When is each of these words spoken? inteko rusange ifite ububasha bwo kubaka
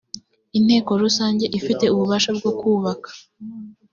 inteko 0.57 0.91
rusange 1.03 1.45
ifite 1.57 1.83
ububasha 1.93 2.29
bwo 2.37 2.51
kubaka 2.59 3.09